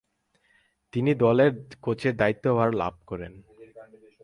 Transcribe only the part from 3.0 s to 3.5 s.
করেন।